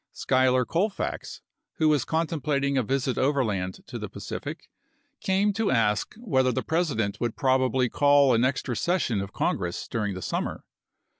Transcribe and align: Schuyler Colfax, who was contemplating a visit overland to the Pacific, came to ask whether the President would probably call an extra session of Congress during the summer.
Schuyler 0.13 0.65
Colfax, 0.65 1.43
who 1.73 1.87
was 1.87 2.05
contemplating 2.05 2.75
a 2.75 2.81
visit 2.81 3.19
overland 3.19 3.81
to 3.85 3.99
the 3.99 4.09
Pacific, 4.09 4.67
came 5.19 5.53
to 5.53 5.69
ask 5.69 6.15
whether 6.17 6.51
the 6.51 6.63
President 6.63 7.19
would 7.21 7.35
probably 7.35 7.87
call 7.87 8.33
an 8.33 8.43
extra 8.43 8.75
session 8.75 9.21
of 9.21 9.31
Congress 9.31 9.87
during 9.87 10.15
the 10.15 10.23
summer. 10.23 10.63